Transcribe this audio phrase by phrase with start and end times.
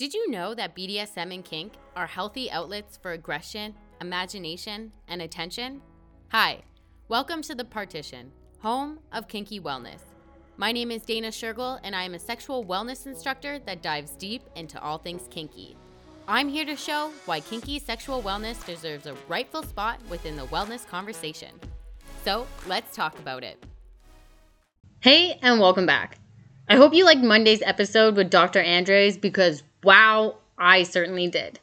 [0.00, 5.82] Did you know that BDSM and kink are healthy outlets for aggression, imagination, and attention?
[6.28, 6.62] Hi,
[7.08, 10.00] welcome to The Partition, home of kinky wellness.
[10.56, 14.40] My name is Dana Shergill, and I am a sexual wellness instructor that dives deep
[14.56, 15.76] into all things kinky.
[16.26, 20.88] I'm here to show why kinky sexual wellness deserves a rightful spot within the wellness
[20.88, 21.50] conversation.
[22.24, 23.62] So let's talk about it.
[25.00, 26.16] Hey, and welcome back.
[26.70, 28.62] I hope you liked Monday's episode with Dr.
[28.62, 31.58] Andres because wow, I certainly did.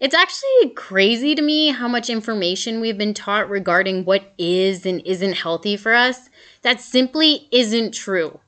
[0.00, 5.00] It's actually crazy to me how much information we've been taught regarding what is and
[5.06, 6.28] isn't healthy for us
[6.62, 8.40] that simply isn't true.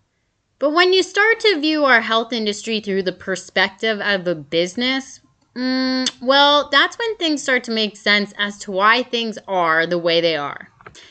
[0.58, 5.20] But when you start to view our health industry through the perspective of a business,
[5.54, 9.98] mm, well, that's when things start to make sense as to why things are the
[9.98, 10.68] way they are.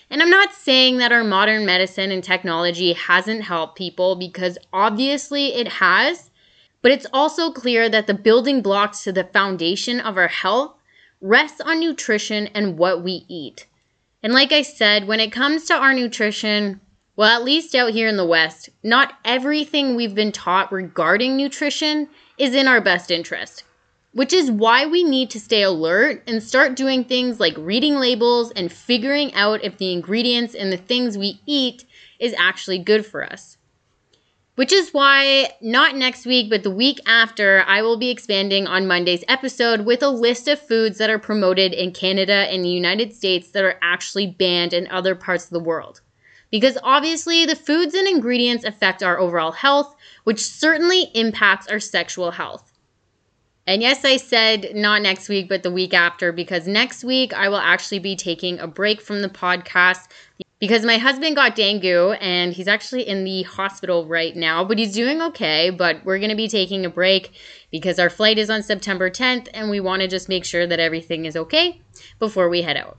[0.09, 5.53] And I'm not saying that our modern medicine and technology hasn't helped people because obviously
[5.55, 6.31] it has,
[6.85, 10.75] but it's also clear that the building blocks to the foundation of our health
[11.19, 13.65] rests on nutrition and what we eat.
[14.21, 16.79] And like I said, when it comes to our nutrition,
[17.15, 22.07] well, at least out here in the West, not everything we've been taught regarding nutrition
[22.37, 23.63] is in our best interest
[24.11, 28.51] which is why we need to stay alert and start doing things like reading labels
[28.51, 31.83] and figuring out if the ingredients in the things we eat
[32.17, 33.57] is actually good for us.
[34.55, 38.87] Which is why, not next week, but the week after, I will be expanding on
[38.87, 43.13] Monday's episode with a list of foods that are promoted in Canada and the United
[43.13, 45.99] States that are actually banned in other parts of the world.
[46.51, 52.31] Because obviously, the foods and ingredients affect our overall health, which certainly impacts our sexual
[52.31, 52.71] health.
[53.67, 57.49] And yes, I said not next week, but the week after, because next week I
[57.49, 60.07] will actually be taking a break from the podcast
[60.59, 64.93] because my husband got dengue and he's actually in the hospital right now, but he's
[64.93, 65.69] doing okay.
[65.69, 67.33] But we're going to be taking a break
[67.71, 70.79] because our flight is on September 10th and we want to just make sure that
[70.79, 71.81] everything is okay
[72.19, 72.97] before we head out.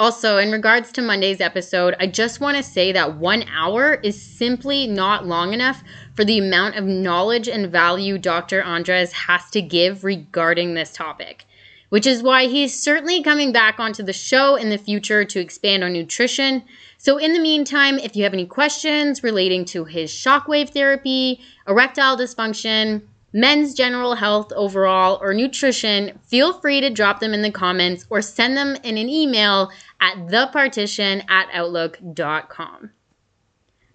[0.00, 4.20] Also, in regards to Monday's episode, I just want to say that one hour is
[4.20, 8.64] simply not long enough for the amount of knowledge and value Dr.
[8.64, 11.44] Andres has to give regarding this topic,
[11.92, 15.84] which is why he's certainly coming back onto the show in the future to expand
[15.84, 16.62] on nutrition.
[16.96, 22.16] So, in the meantime, if you have any questions relating to his shockwave therapy, erectile
[22.16, 23.02] dysfunction,
[23.34, 28.22] men's general health overall, or nutrition, feel free to drop them in the comments or
[28.22, 29.70] send them in an email
[30.00, 32.90] at thepartition at outlook.com.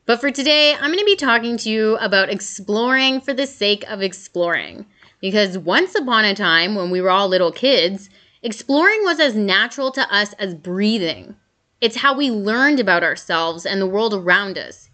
[0.06, 3.84] But for today, I'm going to be talking to you about exploring for the sake
[3.90, 4.86] of exploring.
[5.20, 8.10] Because once upon a time, when we were all little kids,
[8.44, 11.36] exploring was as natural to us as breathing.
[11.82, 14.90] It's how we learned about ourselves and the world around us.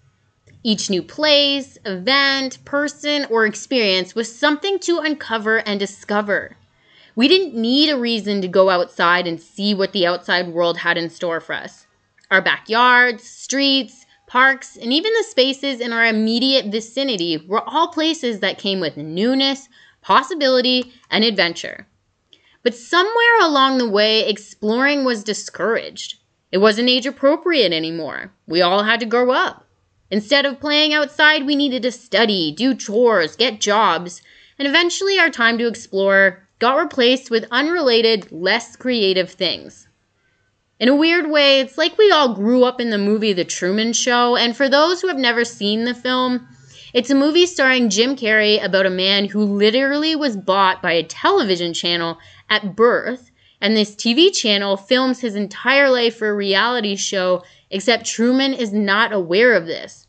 [0.64, 6.56] Each new place, event, person, or experience was something to uncover and discover.
[7.16, 10.98] We didn't need a reason to go outside and see what the outside world had
[10.98, 11.86] in store for us.
[12.32, 18.40] Our backyards, streets, parks, and even the spaces in our immediate vicinity were all places
[18.40, 19.68] that came with newness,
[20.04, 21.88] possibility, and adventure.
[22.62, 26.20] But somewhere along the way, exploring was discouraged.
[26.52, 28.32] It wasn't age appropriate anymore.
[28.46, 29.66] We all had to grow up.
[30.12, 34.22] Instead of playing outside, we needed to study, do chores, get jobs,
[34.60, 39.88] and eventually our time to explore got replaced with unrelated, less creative things.
[40.80, 43.94] In a weird way, it's like we all grew up in the movie The Truman
[43.94, 46.48] Show, and for those who have never seen the film,
[46.94, 51.04] it's a movie starring Jim Carrey about a man who literally was bought by a
[51.04, 56.96] television channel at birth, and this TV channel films his entire life for a reality
[56.96, 60.06] show, except Truman is not aware of this.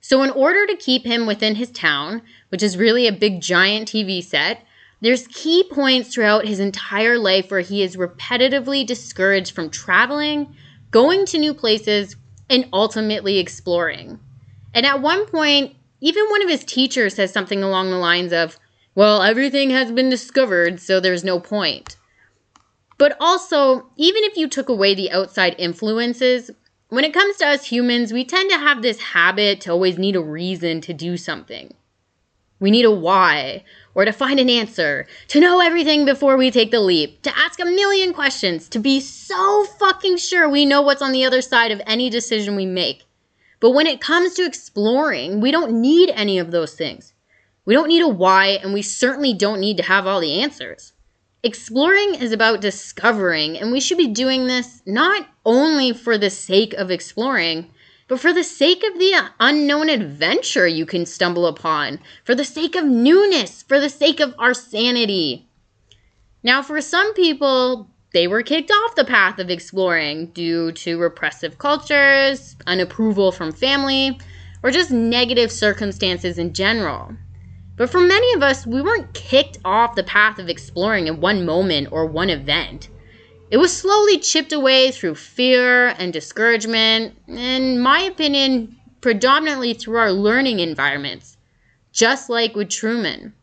[0.00, 3.88] So, in order to keep him within his town, which is really a big giant
[3.88, 4.64] TV set,
[5.00, 10.54] there's key points throughout his entire life where he is repetitively discouraged from traveling,
[10.92, 12.14] going to new places,
[12.48, 14.20] and ultimately exploring.
[14.72, 18.58] And at one point, even one of his teachers says something along the lines of,
[18.96, 21.96] Well, everything has been discovered, so there's no point.
[22.98, 26.50] But also, even if you took away the outside influences,
[26.88, 30.16] when it comes to us humans, we tend to have this habit to always need
[30.16, 31.72] a reason to do something.
[32.58, 33.62] We need a why,
[33.94, 37.60] or to find an answer, to know everything before we take the leap, to ask
[37.60, 41.70] a million questions, to be so fucking sure we know what's on the other side
[41.70, 43.04] of any decision we make.
[43.62, 47.14] But when it comes to exploring, we don't need any of those things.
[47.64, 50.94] We don't need a why, and we certainly don't need to have all the answers.
[51.44, 56.74] Exploring is about discovering, and we should be doing this not only for the sake
[56.74, 57.70] of exploring,
[58.08, 62.74] but for the sake of the unknown adventure you can stumble upon, for the sake
[62.74, 65.46] of newness, for the sake of our sanity.
[66.42, 71.58] Now, for some people, they were kicked off the path of exploring due to repressive
[71.58, 74.20] cultures, unapproval from family,
[74.62, 77.16] or just negative circumstances in general.
[77.76, 81.46] But for many of us, we weren't kicked off the path of exploring in one
[81.46, 82.90] moment or one event.
[83.50, 90.12] It was slowly chipped away through fear and discouragement, in my opinion, predominantly through our
[90.12, 91.36] learning environments,
[91.92, 93.34] just like with Truman.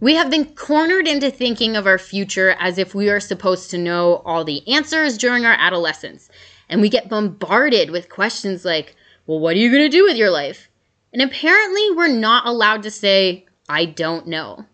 [0.00, 3.78] We have been cornered into thinking of our future as if we are supposed to
[3.78, 6.30] know all the answers during our adolescence.
[6.68, 8.94] And we get bombarded with questions like,
[9.26, 10.68] well, what are you going to do with your life?
[11.12, 14.66] And apparently, we're not allowed to say, I don't know.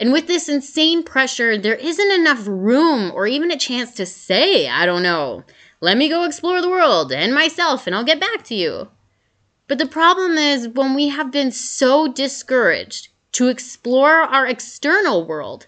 [0.00, 4.66] And with this insane pressure, there isn't enough room or even a chance to say,
[4.66, 5.44] I don't know.
[5.82, 8.88] Let me go explore the world and myself, and I'll get back to you.
[9.68, 15.66] But the problem is when we have been so discouraged to explore our external world,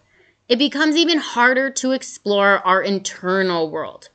[0.48, 4.08] it becomes even harder to explore our internal world,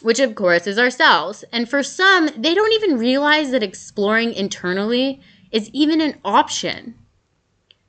[0.00, 1.44] which of course is ourselves.
[1.52, 5.20] And for some, they don't even realize that exploring internally
[5.52, 6.94] is even an option.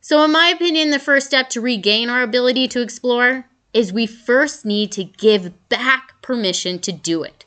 [0.02, 4.06] So, in my opinion, the first step to regain our ability to explore is we
[4.06, 7.46] first need to give back permission to do it.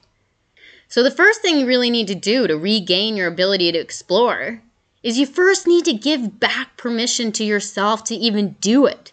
[0.88, 4.62] So, the first thing you really need to do to regain your ability to explore
[5.04, 9.12] is you first need to give back permission to yourself to even do it.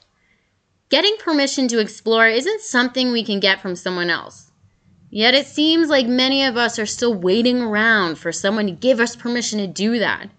[0.87, 4.51] Getting permission to explore isn't something we can get from someone else.
[5.09, 9.01] Yet it seems like many of us are still waiting around for someone to give
[9.01, 10.29] us permission to do that.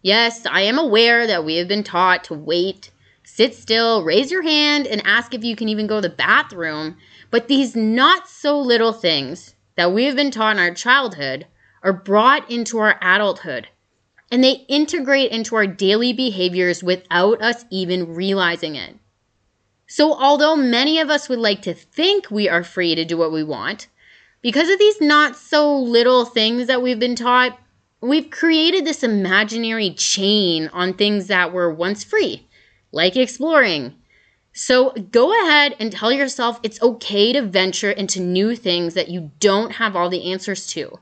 [0.00, 2.90] Yes, I am aware that we have been taught to wait,
[3.24, 6.96] sit still, raise your hand, and ask if you can even go to the bathroom,
[7.30, 11.46] but these not so little things that we have been taught in our childhood
[11.82, 13.68] are brought into our adulthood
[14.32, 18.96] and they integrate into our daily behaviors without us even realizing it.
[19.86, 23.30] So, although many of us would like to think we are free to do what
[23.30, 23.88] we want,
[24.40, 27.58] because of these not so little things that we've been taught,
[28.00, 32.48] we've created this imaginary chain on things that were once free,
[32.90, 33.94] like exploring.
[34.54, 39.30] So, go ahead and tell yourself it's okay to venture into new things that you
[39.40, 41.00] don't have all the answers to.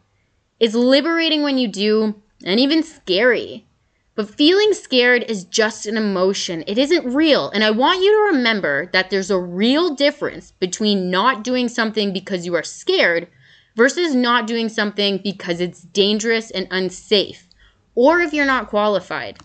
[0.59, 3.67] It's liberating when you do, and even scary.
[4.15, 6.65] But feeling scared is just an emotion.
[6.67, 7.49] It isn't real.
[7.51, 12.13] And I want you to remember that there's a real difference between not doing something
[12.13, 13.29] because you are scared
[13.77, 17.49] versus not doing something because it's dangerous and unsafe,
[17.95, 19.39] or if you're not qualified.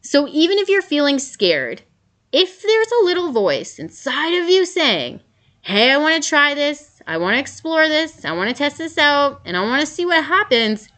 [0.00, 1.82] So even if you're feeling scared,
[2.30, 5.20] if there's a little voice inside of you saying,
[5.62, 8.78] Hey, I want to try this, I want to explore this, I want to test
[8.78, 10.88] this out, and I want to see what happens,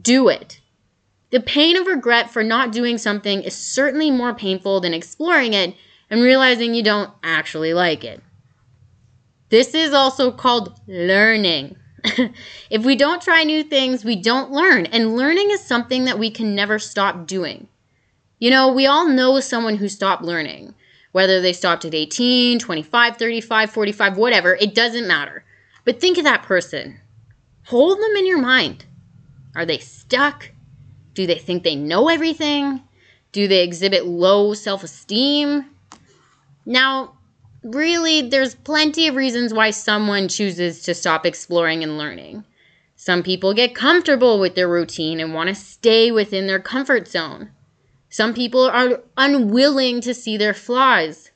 [0.00, 0.60] do it.
[1.30, 5.74] The pain of regret for not doing something is certainly more painful than exploring it
[6.10, 8.22] and realizing you don't actually like it.
[9.48, 11.76] This is also called learning.
[12.70, 16.30] if we don't try new things, we don't learn, and learning is something that we
[16.30, 17.68] can never stop doing.
[18.38, 20.74] You know, we all know someone who stopped learning,
[21.12, 25.44] whether they stopped at 18, 25, 35, 45, whatever, it doesn't matter.
[25.84, 27.00] But think of that person.
[27.66, 28.84] Hold them in your mind.
[29.54, 30.50] Are they stuck?
[31.14, 32.82] Do they think they know everything?
[33.32, 35.66] Do they exhibit low self esteem?
[36.64, 37.14] Now,
[37.62, 42.44] really, there's plenty of reasons why someone chooses to stop exploring and learning.
[42.96, 47.50] Some people get comfortable with their routine and want to stay within their comfort zone.
[48.08, 51.30] Some people are unwilling to see their flaws.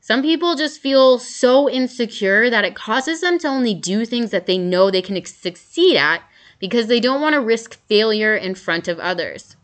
[0.00, 4.46] Some people just feel so insecure that it causes them to only do things that
[4.46, 6.22] they know they can succeed at
[6.58, 9.56] because they don't want to risk failure in front of others.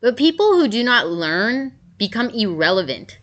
[0.00, 3.18] But people who do not learn become irrelevant.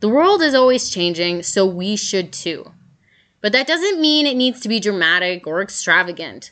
[0.00, 2.72] The world is always changing, so we should too.
[3.40, 6.50] But that doesn't mean it needs to be dramatic or extravagant.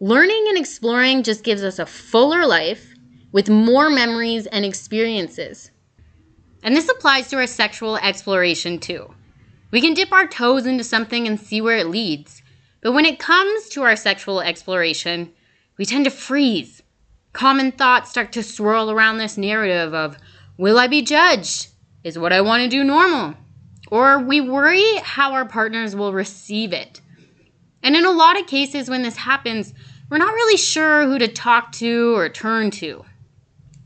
[0.00, 2.94] Learning and exploring just gives us a fuller life
[3.32, 5.70] with more memories and experiences.
[6.62, 9.12] And this applies to our sexual exploration too.
[9.70, 12.43] We can dip our toes into something and see where it leads.
[12.84, 15.32] But when it comes to our sexual exploration,
[15.78, 16.82] we tend to freeze.
[17.32, 20.18] Common thoughts start to swirl around this narrative of,
[20.58, 21.68] will I be judged?
[22.04, 23.36] Is what I want to do normal?
[23.90, 27.00] Or we worry how our partners will receive it.
[27.82, 29.72] And in a lot of cases, when this happens,
[30.10, 33.02] we're not really sure who to talk to or turn to.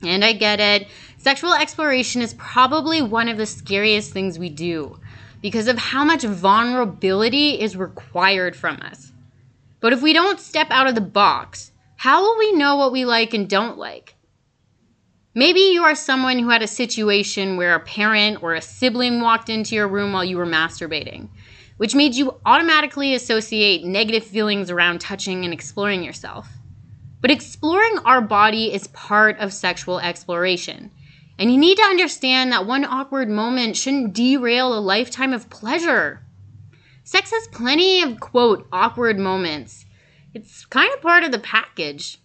[0.02, 0.88] And I get it.
[1.19, 4.99] Sexual exploration is probably one of the scariest things we do
[5.40, 9.12] because of how much vulnerability is required from us.
[9.80, 13.04] But if we don't step out of the box, how will we know what we
[13.04, 14.14] like and don't like?
[15.35, 19.49] Maybe you are someone who had a situation where a parent or a sibling walked
[19.49, 21.28] into your room while you were masturbating,
[21.76, 26.49] which made you automatically associate negative feelings around touching and exploring yourself.
[27.21, 30.90] But exploring our body is part of sexual exploration.
[31.38, 36.25] And you need to understand that one awkward moment shouldn't derail a lifetime of pleasure.
[37.04, 39.87] Sex has plenty of, quote, awkward moments.
[40.35, 42.18] It's kind of part of the package.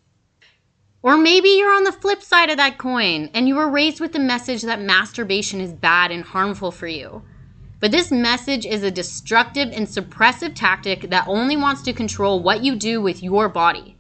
[1.03, 4.13] Or maybe you're on the flip side of that coin and you were raised with
[4.13, 7.24] the message that masturbation is bad and harmful for you.
[7.79, 12.63] But this message is a destructive and suppressive tactic that only wants to control what
[12.63, 13.98] you do with your body.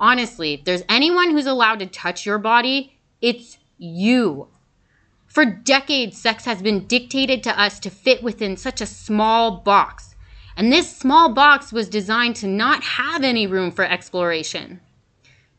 [0.00, 4.48] Honestly, if there's anyone who's allowed to touch your body, it's you.
[5.26, 10.14] For decades, sex has been dictated to us to fit within such a small box.
[10.56, 14.80] And this small box was designed to not have any room for exploration.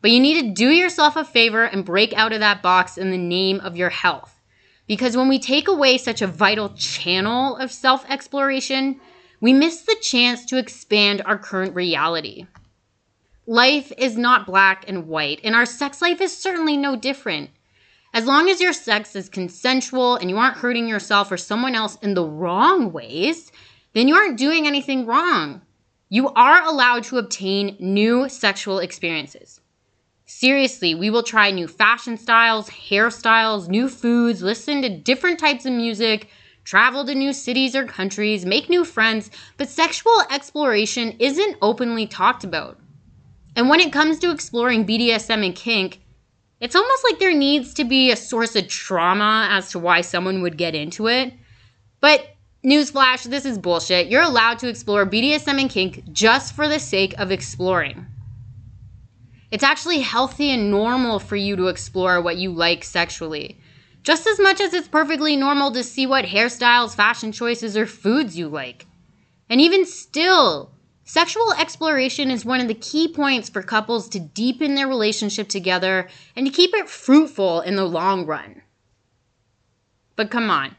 [0.01, 3.11] But you need to do yourself a favor and break out of that box in
[3.11, 4.39] the name of your health.
[4.87, 8.99] Because when we take away such a vital channel of self exploration,
[9.39, 12.47] we miss the chance to expand our current reality.
[13.45, 17.51] Life is not black and white, and our sex life is certainly no different.
[18.11, 21.95] As long as your sex is consensual and you aren't hurting yourself or someone else
[22.01, 23.51] in the wrong ways,
[23.93, 25.61] then you aren't doing anything wrong.
[26.09, 29.61] You are allowed to obtain new sexual experiences.
[30.25, 35.73] Seriously, we will try new fashion styles, hairstyles, new foods, listen to different types of
[35.73, 36.29] music,
[36.63, 42.43] travel to new cities or countries, make new friends, but sexual exploration isn't openly talked
[42.43, 42.79] about.
[43.55, 46.01] And when it comes to exploring BDSM and kink,
[46.59, 50.41] it's almost like there needs to be a source of trauma as to why someone
[50.41, 51.33] would get into it.
[52.01, 52.27] But
[52.65, 54.07] newsflash, this is bullshit.
[54.07, 58.05] You're allowed to explore BDSM and kink just for the sake of exploring.
[59.51, 63.59] It's actually healthy and normal for you to explore what you like sexually.
[64.03, 68.37] Just as much as it's perfectly normal to see what hairstyles, fashion choices, or foods
[68.37, 68.85] you like.
[69.49, 70.71] And even still,
[71.09, 76.07] sexual exploration is one of the key points for couples to deepen their relationship together
[76.35, 78.61] and to keep it fruitful in the long run.
[80.15, 80.75] But come on,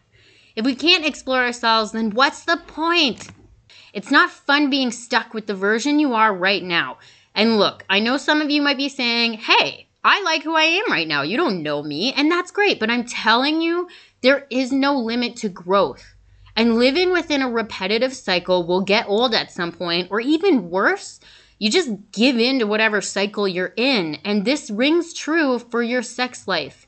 [0.54, 3.26] if we can't explore ourselves, then what's the point?
[3.92, 6.98] It's not fun being stuck with the version you are right now.
[7.34, 10.62] And look, I know some of you might be saying, hey, I like who I
[10.62, 11.22] am right now.
[11.22, 12.78] You don't know me, and that's great.
[12.78, 13.88] But I'm telling you,
[14.20, 16.14] there is no limit to growth.
[16.56, 21.20] And living within a repetitive cycle will get old at some point, or even worse,
[21.58, 24.16] you just give in to whatever cycle you're in.
[24.24, 26.86] And this rings true for your sex life.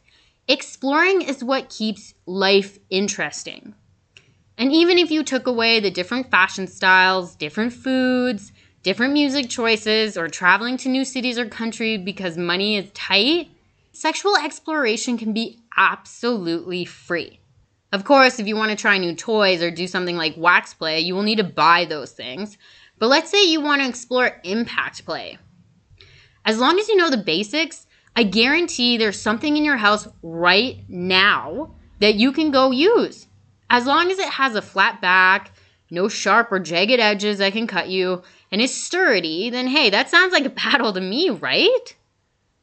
[0.49, 3.75] Exploring is what keeps life interesting.
[4.59, 8.53] And even if you took away the different fashion styles, different foods,
[8.83, 13.51] different music choices, or traveling to new cities or countries because money is tight,
[13.93, 17.42] sexual exploration can be absolutely free.
[17.93, 21.01] Of course, if you want to try new toys or do something like wax play,
[21.01, 22.57] you will need to buy those things.
[22.99, 25.39] But let's say you want to explore impact play.
[26.47, 30.79] As long as you know the basics, I guarantee there's something in your house right
[30.89, 33.27] now that you can go use.
[33.69, 35.53] As long as it has a flat back,
[35.91, 40.09] no sharp or jagged edges that can cut you, and is sturdy, then hey, that
[40.09, 41.95] sounds like a paddle to me, right?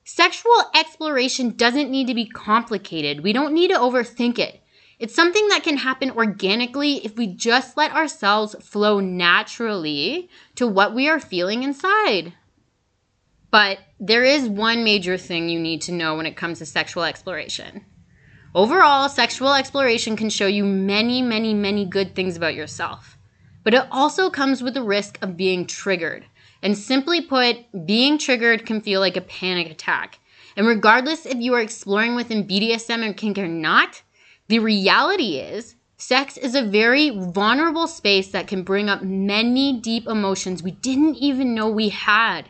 [0.03, 3.23] Sexual exploration doesn't need to be complicated.
[3.23, 4.61] We don't need to overthink it.
[4.99, 10.93] It's something that can happen organically if we just let ourselves flow naturally to what
[10.93, 12.33] we are feeling inside.
[13.49, 17.03] But there is one major thing you need to know when it comes to sexual
[17.03, 17.85] exploration.
[18.53, 23.17] Overall, sexual exploration can show you many, many, many good things about yourself
[23.63, 26.25] but it also comes with the risk of being triggered.
[26.61, 30.19] And simply put, being triggered can feel like a panic attack.
[30.55, 34.01] And regardless if you are exploring within BDSM or kink or not,
[34.49, 40.07] the reality is sex is a very vulnerable space that can bring up many deep
[40.07, 42.49] emotions we didn't even know we had.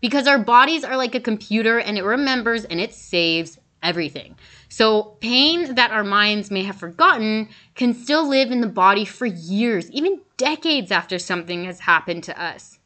[0.00, 4.36] Because our bodies are like a computer and it remembers and it saves everything.
[4.68, 9.26] So, pain that our minds may have forgotten can still live in the body for
[9.26, 12.78] years, even decades after something has happened to us.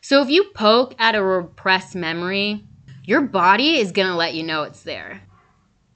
[0.00, 2.64] So, if you poke at a repressed memory,
[3.04, 5.22] your body is going to let you know it's there.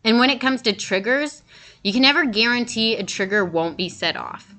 [0.03, 1.43] And when it comes to triggers,
[1.83, 4.55] you can never guarantee a trigger won't be set off.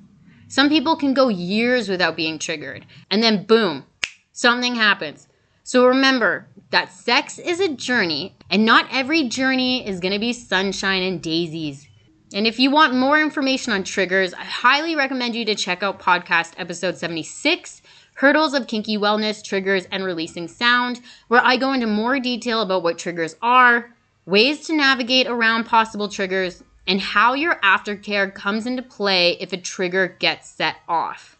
[0.47, 3.85] Some people can go years without being triggered, and then boom,
[4.31, 5.27] something happens.
[5.63, 11.03] So remember that sex is a journey, and not every journey is to be sunshine
[11.03, 11.87] and daisies.
[12.33, 15.99] And if you want more information on triggers, I highly recommend you to check out
[15.99, 17.81] podcast episode 76
[18.15, 22.83] Hurdles of Kinky Wellness, Triggers, and Releasing Sound, where I go into more detail about
[22.83, 28.81] what triggers are, ways to navigate around possible triggers, and how your aftercare comes into
[28.81, 31.37] play if a trigger gets set off.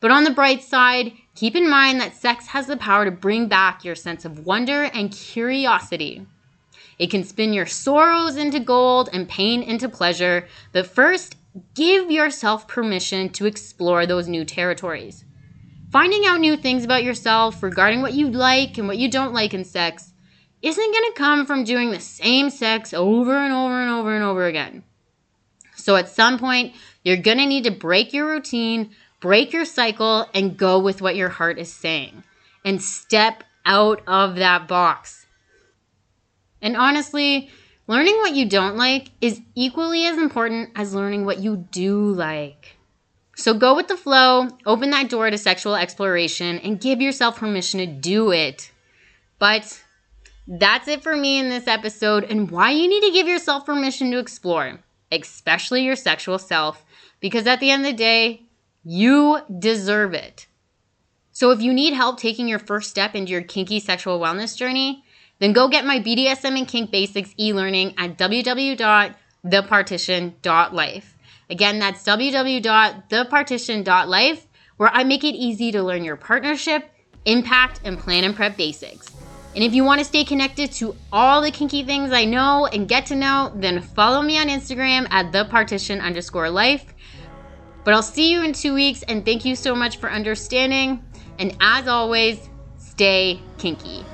[0.00, 3.46] But on the bright side, keep in mind that sex has the power to bring
[3.46, 6.26] back your sense of wonder and curiosity.
[6.98, 11.36] It can spin your sorrows into gold and pain into pleasure, but first,
[11.74, 15.24] give yourself permission to explore those new territories.
[15.90, 19.52] Finding out new things about yourself regarding what you like and what you don't like
[19.52, 20.11] in sex
[20.62, 24.24] isn't going to come from doing the same sex over and over and over and
[24.24, 24.84] over again.
[25.76, 28.90] So at some point, you're going to need to break your routine,
[29.20, 32.22] break your cycle, and go with what your heart is saying.
[32.64, 35.26] And step out of that box.
[36.60, 37.50] And honestly,
[37.88, 42.76] learning what you don't like is equally as important as learning what you do like.
[43.34, 47.80] So go with the flow, open that door to sexual exploration, and give yourself permission
[47.80, 48.70] to do it.
[49.40, 49.82] But
[50.46, 54.10] that's it for me in this episode and why you need to give yourself permission
[54.10, 54.80] to explore,
[55.10, 56.84] especially your sexual self,
[57.20, 58.42] because at the end of the day,
[58.84, 60.46] you deserve it.
[61.30, 65.04] So if you need help taking your first step into your kinky sexual wellness journey,
[65.38, 71.18] then go get my BDSM and kink basics e-learning at www.thepartition.life.
[71.50, 74.46] Again, that's www.thepartition.life,
[74.76, 76.90] where I make it easy to learn your partnership,
[77.24, 79.10] impact, and plan and prep basics.
[79.54, 82.88] And if you want to stay connected to all the kinky things I know and
[82.88, 86.94] get to know, then follow me on Instagram at the partition underscore life.
[87.84, 91.04] But I'll see you in two weeks and thank you so much for understanding.
[91.38, 94.04] And as always, stay kinky.